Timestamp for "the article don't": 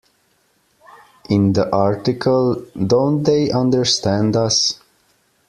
1.53-3.21